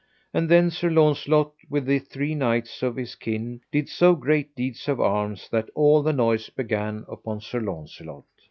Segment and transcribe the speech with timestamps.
[0.33, 4.87] And then Sir Launcelot with the three knights of his kin did so great deeds
[4.87, 8.23] of arms that all the noise began upon Sir Launcelot.